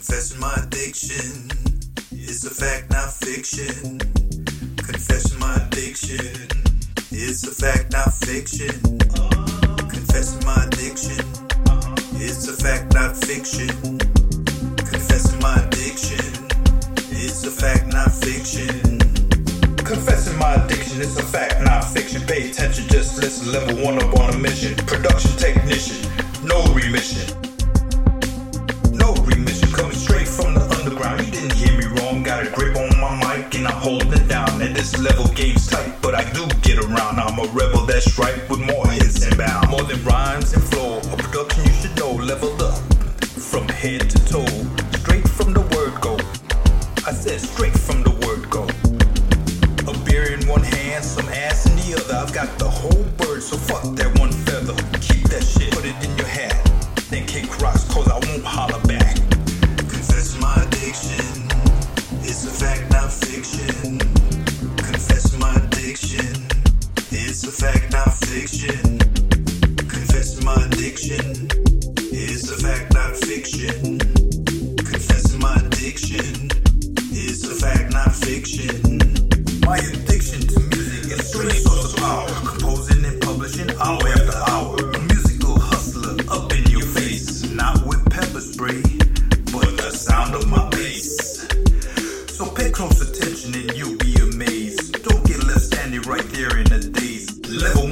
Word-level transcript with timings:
Confessing 0.00 0.40
my 0.40 0.54
addiction 0.64 1.50
is 2.10 2.46
a 2.46 2.48
fact, 2.48 2.88
not 2.88 3.12
fiction. 3.12 3.98
Confessing 4.78 5.38
my 5.38 5.56
addiction 5.56 6.48
is 7.12 7.44
a 7.44 7.52
fact, 7.52 7.92
not 7.92 8.10
fiction. 8.14 8.80
Confessing 9.92 10.46
my 10.46 10.64
addiction 10.64 11.20
is 12.16 12.48
a 12.48 12.56
fact, 12.56 12.94
not 12.94 13.14
fiction. 13.14 13.68
Confessing 14.78 15.38
my 15.40 15.56
addiction 15.66 16.48
is 17.12 17.44
a 17.44 17.50
fact, 17.50 17.92
not 17.92 18.10
fiction. 18.10 18.98
Confessing 19.84 20.38
my 20.38 20.54
addiction, 20.64 21.02
it's 21.02 21.18
a 21.18 21.22
fact, 21.22 21.60
not 21.60 21.84
fiction. 21.84 22.22
Pay 22.22 22.48
attention, 22.48 22.88
just 22.88 23.18
listen. 23.20 23.52
Level 23.52 23.84
one 23.84 24.02
up 24.02 24.18
on 24.18 24.32
a 24.32 24.38
mission. 24.38 24.74
Production 24.86 25.36
technician, 25.36 26.10
no 26.42 26.64
remission. 26.72 27.49
It's 38.12 38.50
with 38.50 38.60
more 38.60 38.88
hits 38.88 39.24
and 39.24 39.36
bounds. 39.38 39.68
More 39.70 39.84
than 39.84 40.02
rhymes 40.02 40.52
and 40.52 40.62
flow. 40.64 40.98
A 40.98 41.16
production 41.16 41.64
you 41.64 41.72
should 41.72 41.96
know. 41.96 42.12
Leveled 42.12 42.60
up 42.60 42.78
from 43.22 43.68
head 43.68 44.10
to 44.10 44.18
toe. 44.26 44.46
Straight 44.98 45.28
from 45.28 45.52
the 45.52 45.60
word 45.74 45.94
go. 46.00 46.16
I 47.06 47.12
said 47.12 47.40
straight 47.40 47.76
from 47.78 48.02
the 48.02 48.10
word 48.26 48.50
go. 48.50 48.64
A 49.88 49.96
beer 50.04 50.32
in 50.32 50.46
one 50.48 50.62
hand, 50.62 51.04
some 51.04 51.28
ass 51.28 51.66
in 51.66 51.76
the 51.76 52.00
other. 52.00 52.14
I've 52.14 52.32
got 52.32 52.58
the 52.58 52.68
whole 52.68 53.04
bird, 53.16 53.42
so 53.42 53.56
fuck 53.56 53.82
that 53.96 54.18
one. 54.18 54.19
fiction. 68.08 68.98
My 70.42 70.54
addiction. 70.64 71.48
A 72.50 72.56
fact, 72.56 72.94
not 72.94 73.16
fiction. 73.16 74.09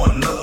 want 0.00 0.24
love. 0.24 0.39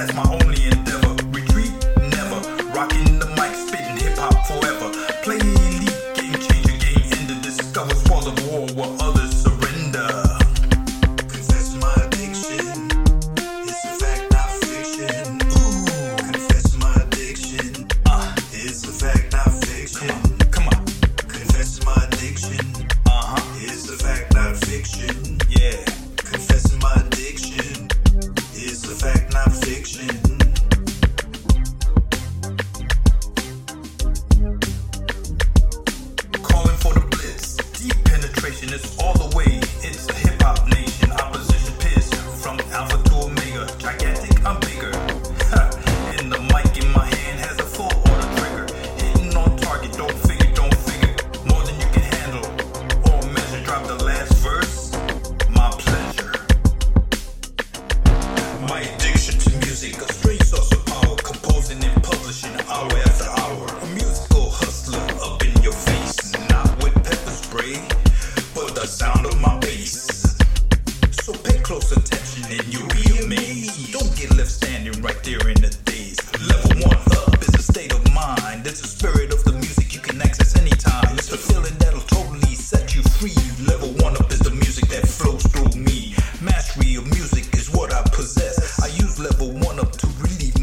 that's 0.00 0.14
my 0.14 0.22
own 0.32 0.39
Calling 29.80 29.96
for 36.76 36.92
the 36.92 37.06
bliss, 37.10 37.56
deep 37.80 37.94
penetration 38.04 38.74
is 38.74 38.98
all 39.00 39.19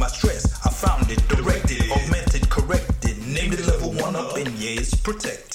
my 0.08 0.14
stress. 0.14 0.66
I 0.66 0.70
found 0.70 1.12
it, 1.12 1.28
directed, 1.28 1.92
augmented, 1.92 2.50
corrected, 2.50 3.18
named 3.28 3.54
it 3.56 3.66
level 3.68 3.92
one 3.92 4.16
up, 4.16 4.38
and 4.38 4.48
yeah, 4.56 4.80
it's 4.80 4.96
protected. 4.96 5.47